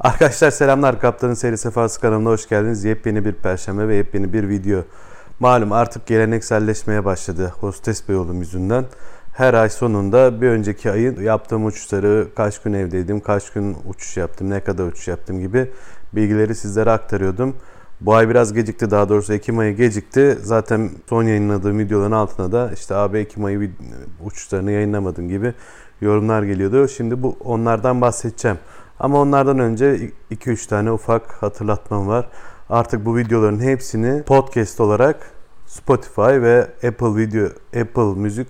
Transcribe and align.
Arkadaşlar 0.00 0.50
selamlar 0.50 1.00
Kaptanın 1.00 1.34
Seyri 1.34 1.58
Sefası 1.58 2.00
kanalına 2.00 2.28
hoş 2.28 2.48
geldiniz. 2.48 2.84
Yepyeni 2.84 3.24
bir 3.24 3.32
perşembe 3.32 3.88
ve 3.88 3.96
yepyeni 3.96 4.32
bir 4.32 4.48
video. 4.48 4.82
Malum 5.40 5.72
artık 5.72 6.06
gelenekselleşmeye 6.06 7.04
başladı 7.04 7.52
hostes 7.60 8.08
beyolum 8.08 8.38
yüzünden. 8.38 8.84
Her 9.32 9.54
ay 9.54 9.70
sonunda 9.70 10.40
bir 10.40 10.48
önceki 10.48 10.90
ayın 10.90 11.22
yaptığım 11.22 11.66
uçuşları, 11.66 12.28
kaç 12.36 12.62
gün 12.62 12.72
evdeydim, 12.72 13.20
kaç 13.20 13.52
gün 13.52 13.76
uçuş 13.86 14.16
yaptım, 14.16 14.50
ne 14.50 14.60
kadar 14.60 14.84
uçuş 14.84 15.08
yaptım 15.08 15.40
gibi 15.40 15.70
bilgileri 16.12 16.54
sizlere 16.54 16.90
aktarıyordum. 16.90 17.56
Bu 18.00 18.14
ay 18.14 18.28
biraz 18.28 18.52
gecikti 18.52 18.90
daha 18.90 19.08
doğrusu 19.08 19.32
Ekim 19.32 19.58
ayı 19.58 19.76
gecikti. 19.76 20.38
Zaten 20.42 20.90
son 21.08 21.22
yayınladığım 21.22 21.78
videoların 21.78 22.12
altına 22.12 22.52
da 22.52 22.70
işte 22.74 22.94
abi 22.94 23.18
Ekim 23.18 23.44
ayı 23.44 23.70
uçuşlarını 24.24 24.72
yayınlamadım 24.72 25.28
gibi 25.28 25.54
yorumlar 26.00 26.42
geliyordu. 26.42 26.88
Şimdi 26.88 27.22
bu 27.22 27.36
onlardan 27.44 28.00
bahsedeceğim. 28.00 28.58
Ama 29.00 29.20
onlardan 29.20 29.58
önce 29.58 30.10
2-3 30.30 30.68
tane 30.68 30.92
ufak 30.92 31.42
hatırlatmam 31.42 32.08
var. 32.08 32.28
Artık 32.70 33.06
bu 33.06 33.16
videoların 33.16 33.60
hepsini 33.60 34.22
podcast 34.22 34.80
olarak 34.80 35.30
Spotify 35.66 36.20
ve 36.20 36.60
Apple 36.62 37.16
Video, 37.16 37.48
Apple 37.80 38.20
Müzik 38.20 38.48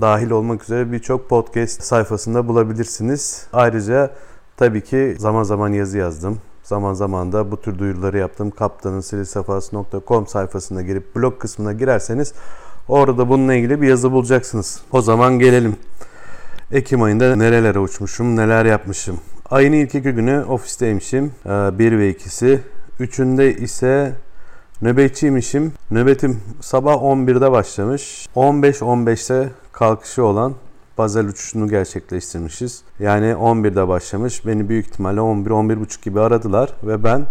dahil 0.00 0.30
olmak 0.30 0.62
üzere 0.62 0.92
birçok 0.92 1.28
podcast 1.28 1.82
sayfasında 1.82 2.48
bulabilirsiniz. 2.48 3.46
Ayrıca 3.52 4.10
tabii 4.56 4.80
ki 4.80 5.16
zaman 5.18 5.42
zaman 5.42 5.72
yazı 5.72 5.98
yazdım. 5.98 6.38
Zaman 6.62 6.94
zaman 6.94 7.32
da 7.32 7.50
bu 7.50 7.60
tür 7.60 7.78
duyuruları 7.78 8.18
yaptım. 8.18 8.50
Kaptanınsilisafası.com 8.50 10.26
sayfasına 10.26 10.82
girip 10.82 11.16
blog 11.16 11.38
kısmına 11.38 11.72
girerseniz 11.72 12.32
orada 12.88 13.28
bununla 13.28 13.54
ilgili 13.54 13.82
bir 13.82 13.88
yazı 13.88 14.12
bulacaksınız. 14.12 14.80
O 14.92 15.00
zaman 15.00 15.38
gelelim. 15.38 15.76
Ekim 16.72 17.02
ayında 17.02 17.36
nerelere 17.36 17.78
uçmuşum, 17.78 18.36
neler 18.36 18.64
yapmışım. 18.64 19.20
Ayın 19.54 19.72
ilk 19.72 19.94
iki 19.94 20.10
günü 20.10 20.44
ofisteymişim. 20.44 21.32
1 21.44 21.50
ee, 21.50 21.98
ve 21.98 22.12
2'si. 22.12 22.58
Üçünde 23.00 23.56
ise 23.56 24.12
nöbetçiymişim. 24.82 25.72
Nöbetim 25.90 26.40
sabah 26.60 26.94
11'de 26.94 27.50
başlamış. 27.52 28.28
15-15'te 28.36 29.50
kalkışı 29.72 30.24
olan 30.24 30.54
Bazel 30.98 31.28
uçuşunu 31.28 31.68
gerçekleştirmişiz. 31.68 32.82
Yani 32.98 33.26
11'de 33.26 33.88
başlamış. 33.88 34.46
Beni 34.46 34.68
büyük 34.68 34.86
ihtimalle 34.86 35.20
11-11.30 35.20 36.04
gibi 36.04 36.20
aradılar 36.20 36.70
ve 36.82 37.04
ben 37.04 37.26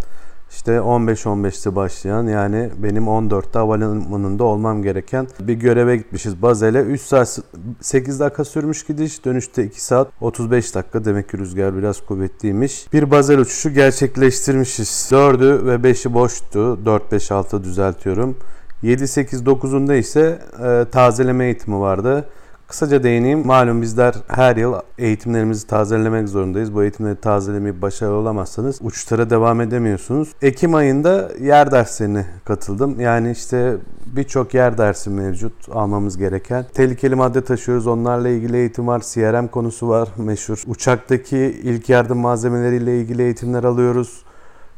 işte 0.56 0.72
15-15'te 0.72 1.76
başlayan 1.76 2.28
yani 2.28 2.70
benim 2.78 3.04
14'te 3.04 3.60
havalimanında 3.60 4.44
olmam 4.44 4.84
gereken 4.84 5.28
bir 5.40 5.54
göreve 5.54 5.98
gitmişiz 5.98 6.42
Bazel'e. 6.42 6.80
3 6.82 7.02
saat 7.02 7.40
8 7.82 8.20
dakika 8.20 8.46
sürmüş 8.46 8.86
gidiş. 8.86 9.26
Dönüşte 9.26 9.64
2 9.64 9.84
saat 9.84 10.08
35 10.22 10.76
dakika. 10.76 11.06
Demek 11.06 11.30
ki 11.30 11.38
rüzgar 11.38 11.78
biraz 11.78 12.02
kuvvetliymiş. 12.02 12.94
Bir 12.94 13.12
Bazel 13.12 13.40
uçuşu 13.40 13.74
gerçekleştirmişiz. 13.74 15.10
4'ü 15.12 15.66
ve 15.66 15.92
5'i 15.92 16.14
boştu. 16.14 16.80
4-5-6 16.86 17.64
düzeltiyorum. 17.64 18.36
7-8-9'unda 18.84 19.98
ise 19.98 20.40
e, 20.66 20.86
tazeleme 20.92 21.46
eğitimi 21.46 21.80
vardı. 21.80 22.26
Kısaca 22.74 23.04
değineyim. 23.04 23.48
Malum 23.48 23.82
bizler 23.82 24.16
her 24.28 24.56
yıl 24.56 24.74
eğitimlerimizi 24.98 25.68
tazelemek 25.68 26.30
zorundayız. 26.30 26.76
Bu 26.76 26.84
eğitimleri 26.84 27.16
tazelemeyip 27.16 27.82
başarılı 27.82 28.16
olamazsanız 28.16 28.80
uçuşlara 28.82 29.30
devam 29.30 29.62
edemiyorsunuz. 29.62 30.30
Ekim 30.42 30.76
ayında 30.76 31.32
yer 31.42 31.72
derslerine 31.72 32.26
katıldım. 32.46 33.00
Yani 33.00 33.32
işte 33.32 33.78
birçok 34.06 34.54
yer 34.54 34.78
dersi 34.78 35.10
mevcut 35.10 35.54
almamız 35.72 36.18
gereken. 36.18 36.66
Tehlikeli 36.74 37.16
madde 37.16 37.44
taşıyoruz. 37.44 37.88
Onlarla 37.88 38.30
ilgili 38.30 38.58
eğitim 38.58 38.88
var. 38.88 39.02
CRM 39.14 39.48
konusu 39.48 39.90
var 39.90 40.10
meşhur. 40.18 40.64
Uçaktaki 40.68 41.38
ilk 41.64 41.90
yardım 41.90 42.18
malzemeleriyle 42.18 43.00
ilgili 43.00 43.22
eğitimler 43.22 43.64
alıyoruz. 43.64 44.24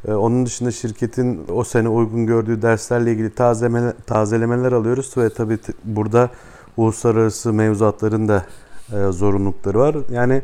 Ee, 0.07 0.13
onun 0.13 0.45
dışında 0.45 0.71
şirketin 0.71 1.41
o 1.53 1.63
sene 1.63 1.89
uygun 1.89 2.25
gördüğü 2.25 2.61
derslerle 2.61 3.11
ilgili 3.11 3.29
tazelemeler, 3.29 3.93
tazelemeler 4.07 4.71
alıyoruz 4.71 5.17
ve 5.17 5.29
tabii 5.29 5.57
burada 5.83 6.29
uluslararası 6.77 7.53
mevzuatların 7.53 8.27
da 8.27 8.45
e, 8.93 9.11
zorunlulukları 9.11 9.79
var. 9.79 9.95
Yani 10.11 10.41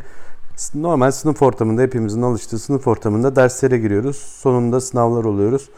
normal 0.75 1.11
sınıf 1.11 1.41
ortamında 1.41 1.81
hepimizin 1.81 2.21
alıştığı 2.21 2.59
sınıf 2.59 2.87
ortamında 2.87 3.35
derslere 3.35 3.77
giriyoruz. 3.77 4.17
Sonunda 4.17 4.81
sınavlar 4.81 5.23
oluyoruz 5.23 5.69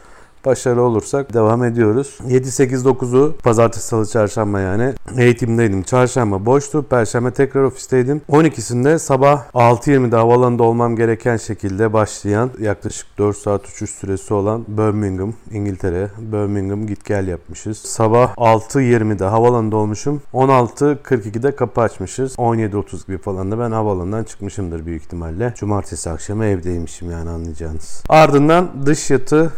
başarılı 0.44 0.82
olursak 0.82 1.34
devam 1.34 1.64
ediyoruz. 1.64 2.18
7, 2.28 2.52
8, 2.52 2.84
9'u 2.84 3.36
pazartesi, 3.42 3.86
salı, 3.86 4.06
çarşamba 4.06 4.60
yani 4.60 4.92
eğitimdeydim. 5.18 5.82
Çarşamba 5.82 6.46
boştu. 6.46 6.82
Perşembe 6.82 7.30
tekrar 7.30 7.62
ofisteydim. 7.62 8.22
12'sinde 8.30 8.98
sabah 8.98 9.44
6.20'de 9.54 10.16
havalanında 10.16 10.62
olmam 10.62 10.96
gereken 10.96 11.36
şekilde 11.36 11.92
başlayan 11.92 12.50
yaklaşık 12.60 13.18
4 13.18 13.36
saat 13.36 13.68
uçuş 13.68 13.90
süresi 13.90 14.34
olan 14.34 14.64
Birmingham, 14.68 15.34
İngiltere. 15.50 16.08
Birmingham 16.18 16.86
git 16.86 17.04
gel 17.04 17.28
yapmışız. 17.28 17.78
Sabah 17.78 18.34
6.20'de 18.34 19.24
havalanında 19.24 19.76
olmuşum. 19.76 20.22
16.42'de 20.34 21.56
kapı 21.56 21.80
açmışız. 21.80 22.34
17.30 22.34 23.06
gibi 23.06 23.18
falan 23.18 23.50
da 23.50 23.58
ben 23.58 23.70
havalanından 23.70 24.24
çıkmışımdır 24.24 24.86
büyük 24.86 25.02
ihtimalle. 25.02 25.54
Cumartesi 25.56 26.10
akşamı 26.10 26.44
evdeymişim 26.44 27.10
yani 27.10 27.30
anlayacağınız. 27.30 28.02
Ardından 28.08 28.86
dış 28.86 29.10
yatı 29.10 29.52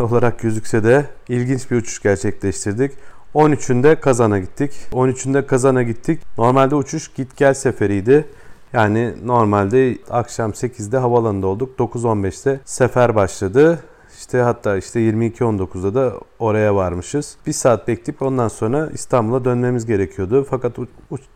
olarak 0.10 0.40
gözükse 0.40 0.84
de 0.84 1.06
ilginç 1.28 1.70
bir 1.70 1.76
uçuş 1.76 2.02
gerçekleştirdik. 2.02 2.92
13'ünde 3.34 4.00
Kazan'a 4.00 4.38
gittik. 4.38 4.72
13'ünde 4.92 5.46
Kazan'a 5.46 5.82
gittik. 5.82 6.20
Normalde 6.38 6.74
uçuş 6.74 7.08
git 7.08 7.36
gel 7.36 7.54
seferiydi. 7.54 8.24
Yani 8.72 9.14
normalde 9.24 9.98
akşam 10.10 10.50
8'de 10.50 10.98
havalanında 10.98 11.46
olduk. 11.46 11.78
9.15'te 11.78 12.60
sefer 12.64 13.14
başladı. 13.14 13.78
İşte 14.18 14.38
hatta 14.38 14.76
işte 14.76 15.00
22.19'da 15.00 15.94
da 15.94 16.14
oraya 16.38 16.74
varmışız. 16.74 17.36
Bir 17.46 17.52
saat 17.52 17.88
bekleyip 17.88 18.22
ondan 18.22 18.48
sonra 18.48 18.90
İstanbul'a 18.94 19.44
dönmemiz 19.44 19.86
gerekiyordu. 19.86 20.46
Fakat 20.50 20.72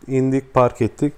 indik, 0.07 0.53
park 0.53 0.81
ettik. 0.81 1.13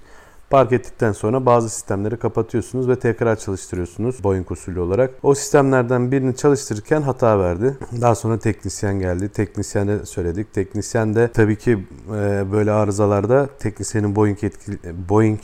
Park 0.50 0.72
ettikten 0.72 1.12
sonra 1.12 1.46
bazı 1.46 1.70
sistemleri 1.70 2.16
kapatıyorsunuz 2.16 2.88
ve 2.88 2.98
tekrar 2.98 3.36
çalıştırıyorsunuz 3.36 4.24
Boeing 4.24 4.50
usulü 4.50 4.80
olarak. 4.80 5.10
O 5.22 5.34
sistemlerden 5.34 6.12
birini 6.12 6.36
çalıştırırken 6.36 7.02
hata 7.02 7.40
verdi. 7.40 7.76
Daha 8.00 8.14
sonra 8.14 8.38
teknisyen 8.38 8.98
geldi. 8.98 9.28
Teknisyene 9.28 10.06
söyledik. 10.06 10.54
Teknisyen 10.54 11.14
de 11.14 11.28
tabii 11.32 11.56
ki 11.56 11.78
e, 12.08 12.52
böyle 12.52 12.72
arızalarda 12.72 13.48
teknisyenin 13.58 14.16
Boeing, 14.16 14.42
yetkili, 14.42 14.78
Boeing 15.08 15.40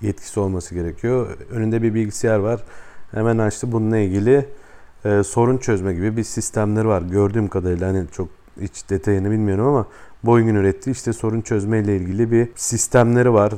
yetkisi 0.00 0.40
olması 0.40 0.74
gerekiyor. 0.74 1.36
Önünde 1.50 1.82
bir 1.82 1.94
bilgisayar 1.94 2.38
var. 2.38 2.64
Hemen 3.10 3.38
açtı 3.38 3.72
bununla 3.72 3.98
ilgili 3.98 4.48
e, 5.04 5.22
sorun 5.22 5.58
çözme 5.58 5.94
gibi 5.94 6.16
bir 6.16 6.24
sistemleri 6.24 6.88
var. 6.88 7.02
Gördüğüm 7.02 7.48
kadarıyla 7.48 7.88
hani 7.88 8.04
çok 8.12 8.28
hiç 8.60 8.90
detayını 8.90 9.30
bilmiyorum 9.30 9.66
ama 9.66 9.86
Boeing'in 10.22 10.54
ürettiği 10.54 10.94
işte 10.94 11.12
sorun 11.12 11.40
çözme 11.40 11.80
ile 11.80 11.96
ilgili 11.96 12.30
bir 12.30 12.48
sistemleri 12.56 13.32
var 13.32 13.52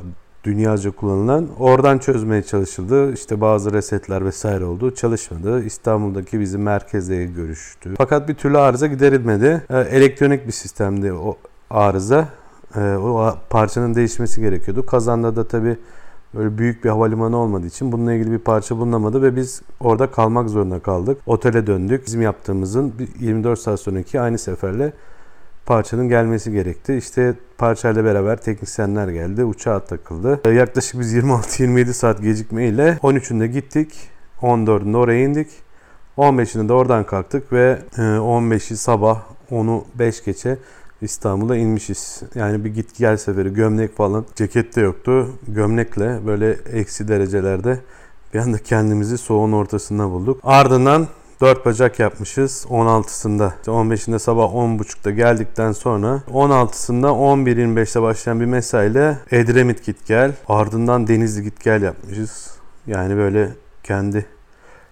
dünyaca 0.49 0.91
kullanılan. 0.91 1.49
Oradan 1.59 1.99
çözmeye 1.99 2.43
çalışıldı. 2.43 3.13
İşte 3.13 3.41
bazı 3.41 3.73
resetler 3.73 4.25
vesaire 4.25 4.65
oldu. 4.65 4.95
Çalışmadı. 4.95 5.65
İstanbul'daki 5.65 6.41
bizim 6.41 6.63
merkezle 6.63 7.25
görüştü. 7.25 7.95
Fakat 7.99 8.29
bir 8.29 8.35
türlü 8.35 8.59
arıza 8.59 8.87
giderilmedi. 8.87 9.63
Ee, 9.71 9.79
elektronik 9.79 10.47
bir 10.47 10.53
sistemdi 10.53 11.13
o 11.13 11.37
arıza. 11.71 12.29
Ee, 12.77 12.81
o 12.81 13.35
parçanın 13.51 13.95
değişmesi 13.95 14.41
gerekiyordu. 14.41 14.87
Kazanda 14.87 15.37
da 15.37 15.49
tabii 15.49 15.77
böyle 16.35 16.59
büyük 16.59 16.85
bir 16.85 16.89
havalimanı 16.89 17.37
olmadığı 17.37 17.67
için 17.67 17.93
bununla 17.93 18.13
ilgili 18.13 18.33
bir 18.33 18.39
parça 18.39 18.77
bulunamadı 18.77 19.23
ve 19.23 19.37
biz 19.37 19.63
orada 19.81 20.11
kalmak 20.11 20.49
zorunda 20.49 20.79
kaldık. 20.79 21.19
Otele 21.27 21.67
döndük. 21.67 22.07
Bizim 22.07 22.23
yaptığımızın 22.23 22.95
24 23.21 23.59
saat 23.59 23.81
sonraki 23.81 24.21
aynı 24.21 24.39
seferle 24.39 24.93
parçanın 25.69 26.09
gelmesi 26.09 26.53
gerekti. 26.53 26.97
İşte 26.97 27.34
parçayla 27.59 28.05
beraber 28.05 28.37
teknisyenler 28.37 29.09
geldi. 29.09 29.45
Uçağa 29.45 29.81
takıldı. 29.81 30.41
Ee, 30.45 30.51
yaklaşık 30.51 31.01
biz 31.01 31.15
26-27 31.15 31.93
saat 31.93 32.23
gecikmeyle 32.23 32.99
13'ünde 33.03 33.47
gittik. 33.47 33.95
14'ünde 34.43 34.97
oraya 34.97 35.25
indik. 35.25 35.49
15'inde 36.19 36.69
de 36.69 36.73
oradan 36.73 37.05
kalktık 37.05 37.53
ve 37.53 37.79
15'i 37.97 38.75
e, 38.75 38.76
sabah 38.76 39.23
10'u 39.50 39.85
5 39.94 40.25
geçe 40.25 40.59
İstanbul'a 41.03 41.56
inmişiz. 41.56 42.23
Yani 42.35 42.65
bir 42.65 42.75
git 42.75 42.99
gel 42.99 43.17
seferi 43.17 43.55
gömlek 43.55 43.97
falan 43.97 44.25
ceket 44.35 44.76
de 44.76 44.81
yoktu. 44.81 45.29
Gömlekle 45.49 46.26
böyle 46.26 46.56
eksi 46.73 47.09
derecelerde 47.09 47.81
bir 48.35 48.38
anda 48.38 48.59
kendimizi 48.59 49.19
soğuğun 49.19 49.53
ortasında 49.53 50.11
bulduk. 50.11 50.41
Ardından 50.43 51.06
4 51.40 51.67
bacak 51.67 51.99
yapmışız 51.99 52.67
16'sında. 52.70 53.52
15'inde 53.67 54.19
sabah 54.19 54.44
10.30'da 54.44 55.11
geldikten 55.11 55.73
sonra 55.73 56.23
16'sında 56.32 57.06
11.25'te 57.06 58.02
başlayan 58.02 58.40
bir 58.40 58.44
mesaiyle 58.44 59.19
Edremit 59.31 59.85
git 59.85 60.06
gel. 60.06 60.32
Ardından 60.49 61.06
Denizli 61.06 61.43
git 61.43 61.64
gel 61.64 61.82
yapmışız. 61.82 62.50
Yani 62.87 63.17
böyle 63.17 63.50
kendi 63.82 64.26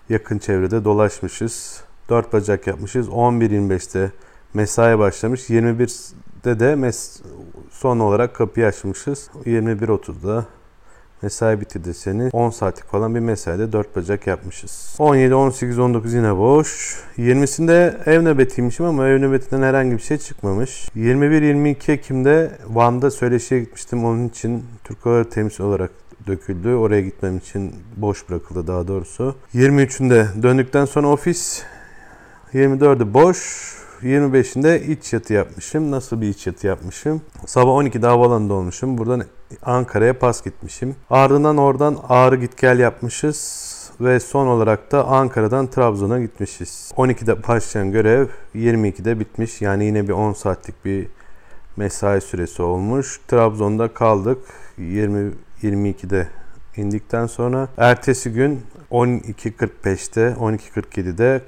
yakın 0.08 0.38
çevrede 0.38 0.84
dolaşmışız. 0.84 1.80
4 2.08 2.32
bacak 2.32 2.66
yapmışız. 2.66 3.08
11.25'te 3.08 4.10
mesai 4.54 4.98
başlamış. 4.98 5.50
21'de 5.50 6.60
de 6.60 6.74
mes 6.74 7.22
son 7.70 7.98
olarak 7.98 8.34
kapıyı 8.34 8.66
açmışız. 8.66 9.30
21.30'da 9.44 10.44
Mesai 11.22 11.60
bitirdi 11.60 11.94
seni. 11.94 12.30
10 12.32 12.50
saatlik 12.50 12.86
falan 12.86 13.14
bir 13.14 13.20
mesaide 13.20 13.72
4 13.72 13.96
bacak 13.96 14.26
yapmışız. 14.26 14.96
17, 14.98 15.34
18, 15.34 15.78
19 15.78 16.14
yine 16.14 16.36
boş. 16.36 17.00
20'sinde 17.18 17.94
ev 18.10 18.24
nöbetiymişim 18.24 18.86
ama 18.86 19.08
ev 19.08 19.20
nöbetinden 19.20 19.62
herhangi 19.62 19.92
bir 19.92 20.02
şey 20.02 20.18
çıkmamış. 20.18 20.88
21-22 20.96 21.92
Ekim'de 21.92 22.50
Van'da 22.68 23.10
söyleşiye 23.10 23.60
gitmiştim. 23.60 24.04
Onun 24.04 24.28
için 24.28 24.64
Türk 24.84 25.06
Hava 25.06 25.24
temsil 25.24 25.64
olarak 25.64 25.90
döküldü. 26.26 26.74
Oraya 26.74 27.00
gitmem 27.00 27.36
için 27.36 27.74
boş 27.96 28.28
bırakıldı 28.28 28.66
daha 28.66 28.88
doğrusu. 28.88 29.34
23'ünde 29.54 30.42
döndükten 30.42 30.84
sonra 30.84 31.08
ofis. 31.08 31.62
24'ü 32.54 33.14
boş. 33.14 33.72
25'inde 34.02 34.86
iç 34.92 35.12
yatı 35.12 35.32
yapmışım. 35.32 35.90
Nasıl 35.90 36.20
bir 36.20 36.28
iç 36.28 36.46
yatı 36.46 36.66
yapmışım? 36.66 37.22
Sabah 37.46 37.72
12'de 37.72 38.06
havaalanında 38.06 38.54
olmuşum. 38.54 38.98
Buradan 38.98 39.22
Ankara'ya 39.62 40.18
pas 40.18 40.44
gitmişim. 40.44 40.96
Ardından 41.10 41.56
oradan 41.56 41.98
Ağrı 42.08 42.36
git 42.36 42.58
gel 42.58 42.78
yapmışız. 42.78 43.76
Ve 44.00 44.20
son 44.20 44.46
olarak 44.46 44.92
da 44.92 45.06
Ankara'dan 45.06 45.66
Trabzon'a 45.66 46.20
gitmişiz. 46.20 46.92
12'de 46.96 47.48
başlayan 47.48 47.92
görev 47.92 48.26
22'de 48.54 49.20
bitmiş. 49.20 49.62
Yani 49.62 49.84
yine 49.84 50.08
bir 50.08 50.12
10 50.12 50.32
saatlik 50.32 50.84
bir 50.84 51.06
mesai 51.76 52.20
süresi 52.20 52.62
olmuş. 52.62 53.20
Trabzon'da 53.28 53.88
kaldık. 53.88 54.38
20 54.78 55.32
22'de 55.62 56.28
indikten 56.76 57.26
sonra 57.26 57.68
ertesi 57.76 58.32
gün 58.32 58.62
12.45'te 58.90 60.36
12.47'de 60.40 61.42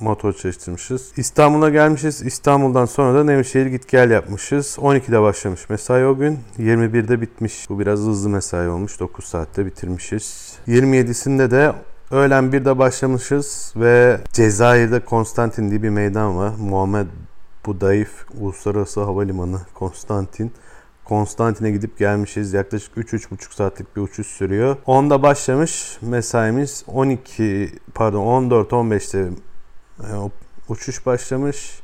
motor 0.00 0.32
çalıştırmışız. 0.32 1.12
İstanbul'a 1.16 1.70
gelmişiz. 1.70 2.22
İstanbul'dan 2.22 2.84
sonra 2.84 3.18
da 3.18 3.24
Nevşehir 3.24 3.66
git 3.66 3.88
gel 3.88 4.10
yapmışız. 4.10 4.76
12'de 4.80 5.22
başlamış 5.22 5.68
mesai 5.68 6.06
o 6.06 6.16
gün. 6.16 6.38
21'de 6.58 7.20
bitmiş. 7.20 7.70
Bu 7.70 7.78
biraz 7.78 7.98
hızlı 7.98 8.28
mesai 8.28 8.68
olmuş. 8.68 9.00
9 9.00 9.24
saatte 9.24 9.66
bitirmişiz. 9.66 10.54
27'sinde 10.68 11.50
de 11.50 11.72
öğlen 12.10 12.44
1'de 12.44 12.78
başlamışız 12.78 13.72
ve 13.76 14.20
Cezayir'de 14.32 15.00
Konstantin 15.00 15.70
diye 15.70 15.82
bir 15.82 15.90
meydan 15.90 16.36
var. 16.36 16.52
Muhammed 16.58 17.06
Budayif 17.66 18.10
Uluslararası 18.40 19.00
Havalimanı 19.00 19.60
Konstantin. 19.74 20.52
Konstantin'e 21.04 21.70
gidip 21.70 21.98
gelmişiz. 21.98 22.52
Yaklaşık 22.52 22.96
3-3,5 22.96 23.54
saatlik 23.54 23.96
bir 23.96 24.00
uçuş 24.00 24.26
sürüyor. 24.26 24.76
10'da 24.86 25.22
başlamış 25.22 25.98
mesaimiz 26.02 26.84
12 26.86 27.72
pardon 27.94 28.50
14-15'te 28.50 29.28
e, 30.02 30.30
uçuş 30.68 31.06
başlamış. 31.06 31.80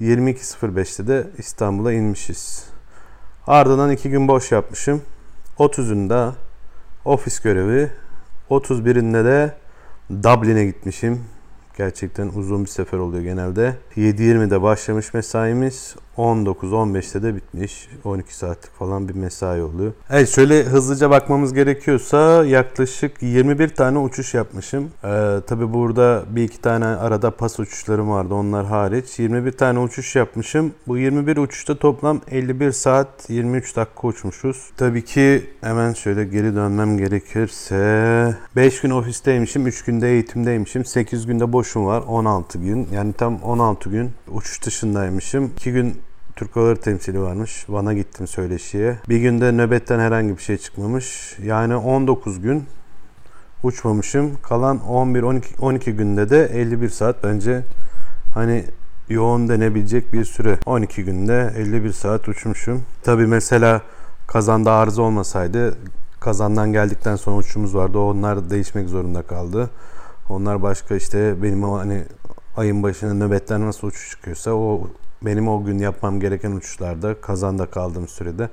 22.05'te 0.00 1.06
de 1.06 1.26
İstanbul'a 1.38 1.92
inmişiz. 1.92 2.64
Ardından 3.46 3.90
2 3.90 4.10
gün 4.10 4.28
boş 4.28 4.52
yapmışım. 4.52 5.02
30'unda 5.58 6.32
ofis 7.04 7.40
görevi. 7.40 7.90
31'inde 8.50 9.24
de 9.24 9.54
Dublin'e 10.10 10.64
gitmişim. 10.64 11.24
Gerçekten 11.78 12.28
uzun 12.28 12.64
bir 12.64 12.68
sefer 12.68 12.98
oluyor 12.98 13.22
genelde. 13.22 13.76
7.20'de 13.96 14.62
başlamış 14.62 15.14
mesaimiz. 15.14 15.96
19-15'te 16.20 17.22
de 17.22 17.36
bitmiş. 17.36 17.88
12 18.04 18.36
saatlik 18.36 18.72
falan 18.72 19.08
bir 19.08 19.14
mesai 19.14 19.62
oluyor. 19.62 19.92
Evet 20.10 20.28
şöyle 20.28 20.62
hızlıca 20.62 21.10
bakmamız 21.10 21.54
gerekiyorsa 21.54 22.44
yaklaşık 22.44 23.22
21 23.22 23.68
tane 23.68 23.98
uçuş 23.98 24.34
yapmışım. 24.34 24.90
Ee, 25.04 25.36
Tabi 25.46 25.72
burada 25.72 26.22
bir 26.30 26.42
iki 26.42 26.60
tane 26.60 26.86
arada 26.86 27.30
pas 27.30 27.60
uçuşlarım 27.60 28.10
vardı 28.10 28.34
onlar 28.34 28.66
hariç. 28.66 29.18
21 29.18 29.52
tane 29.52 29.78
uçuş 29.78 30.16
yapmışım. 30.16 30.72
Bu 30.86 30.98
21 30.98 31.36
uçuşta 31.36 31.78
toplam 31.78 32.20
51 32.30 32.72
saat 32.72 33.08
23 33.30 33.76
dakika 33.76 34.08
uçmuşuz. 34.08 34.70
Tabii 34.76 35.04
ki 35.04 35.50
hemen 35.60 35.92
şöyle 35.92 36.24
geri 36.24 36.54
dönmem 36.54 36.98
gerekirse 36.98 38.36
5 38.56 38.80
gün 38.80 38.90
ofisteymişim, 38.90 39.66
3 39.66 39.84
günde 39.84 40.08
eğitimdeymişim, 40.10 40.84
8 40.84 41.26
günde 41.26 41.52
boşum 41.52 41.86
var, 41.86 42.02
16 42.08 42.58
gün. 42.58 42.88
Yani 42.92 43.12
tam 43.12 43.42
16 43.42 43.90
gün 43.90 44.10
uçuş 44.32 44.64
dışındaymışım. 44.64 45.52
2 45.56 45.72
gün 45.72 45.94
Türk 46.40 46.56
Hava 46.56 46.74
temsili 46.74 47.20
varmış. 47.20 47.64
Van'a 47.68 47.92
gittim 47.92 48.26
söyleşiye. 48.26 48.98
Bir 49.08 49.16
günde 49.16 49.52
nöbetten 49.52 49.98
herhangi 49.98 50.36
bir 50.36 50.42
şey 50.42 50.56
çıkmamış. 50.56 51.36
Yani 51.42 51.76
19 51.76 52.40
gün 52.40 52.64
uçmamışım. 53.62 54.36
Kalan 54.42 54.86
11 54.88 55.22
12 55.22 55.48
12 55.60 55.92
günde 55.92 56.30
de 56.30 56.46
51 56.46 56.88
saat 56.88 57.24
bence 57.24 57.62
hani 58.34 58.64
yoğun 59.08 59.48
denebilecek 59.48 60.12
bir 60.12 60.24
süre. 60.24 60.58
12 60.66 61.04
günde 61.04 61.52
51 61.56 61.92
saat 61.92 62.28
uçmuşum. 62.28 62.82
Tabi 63.02 63.26
mesela 63.26 63.82
kazanda 64.26 64.72
arıza 64.72 65.02
olmasaydı 65.02 65.78
kazandan 66.20 66.72
geldikten 66.72 67.16
sonra 67.16 67.36
uçuşumuz 67.36 67.74
vardı. 67.74 67.98
Onlar 67.98 68.50
değişmek 68.50 68.88
zorunda 68.88 69.22
kaldı. 69.22 69.70
Onlar 70.28 70.62
başka 70.62 70.94
işte 70.94 71.42
benim 71.42 71.62
hani 71.62 72.04
ayın 72.56 72.82
başına 72.82 73.14
nöbetten 73.14 73.66
nasıl 73.66 73.86
uçuş 73.86 74.10
çıkıyorsa 74.10 74.50
o 74.50 74.88
benim 75.22 75.48
o 75.48 75.64
gün 75.64 75.78
yapmam 75.78 76.20
gereken 76.20 76.52
uçuşlarda 76.52 77.20
kazanda 77.20 77.66
kaldığım 77.66 78.08
sürede 78.08 78.48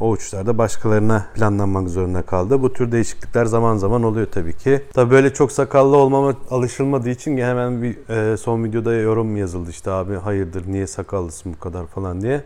o 0.00 0.10
uçuşlarda 0.10 0.58
başkalarına 0.58 1.26
planlanmak 1.34 1.88
zorunda 1.88 2.22
kaldı. 2.22 2.62
Bu 2.62 2.72
tür 2.72 2.92
değişiklikler 2.92 3.44
zaman 3.44 3.76
zaman 3.76 4.02
oluyor 4.02 4.26
tabii 4.26 4.56
ki. 4.56 4.82
Tabii 4.94 5.10
böyle 5.10 5.34
çok 5.34 5.52
sakallı 5.52 5.96
olmama 5.96 6.34
alışılmadığı 6.50 7.10
için 7.10 7.36
hemen 7.38 7.82
bir 7.82 8.08
e, 8.08 8.36
son 8.36 8.64
videoda 8.64 8.94
yorum 8.94 9.36
yazıldı 9.36 9.70
işte 9.70 9.90
abi 9.90 10.14
hayırdır 10.14 10.72
niye 10.72 10.86
sakallısın 10.86 11.52
bu 11.52 11.58
kadar 11.58 11.86
falan 11.86 12.20
diye. 12.20 12.44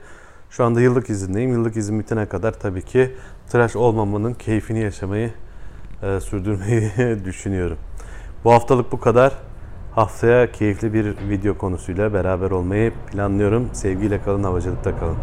Şu 0.50 0.64
anda 0.64 0.80
yıllık 0.80 1.10
izindeyim. 1.10 1.52
Yıllık 1.52 1.76
izin 1.76 2.00
bitene 2.00 2.26
kadar 2.26 2.52
tabii 2.52 2.82
ki 2.82 3.14
tıraş 3.50 3.76
olmamanın 3.76 4.34
keyfini 4.34 4.80
yaşamayı 4.80 5.30
e, 6.02 6.20
sürdürmeyi 6.20 6.90
düşünüyorum. 7.24 7.78
Bu 8.44 8.52
haftalık 8.52 8.92
bu 8.92 9.00
kadar. 9.00 9.32
Haftaya 9.94 10.52
keyifli 10.52 10.94
bir 10.94 11.04
video 11.28 11.58
konusuyla 11.58 12.12
beraber 12.12 12.50
olmayı 12.50 12.92
planlıyorum. 13.12 13.70
Sevgiyle 13.72 14.22
kalın, 14.22 14.44
havacılıkta 14.44 14.98
kalın. 14.98 15.16